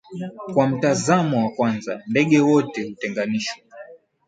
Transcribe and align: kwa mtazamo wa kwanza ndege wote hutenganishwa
kwa 0.53 0.67
mtazamo 0.67 1.43
wa 1.45 1.51
kwanza 1.51 2.01
ndege 2.07 2.39
wote 2.39 2.83
hutenganishwa 2.83 3.63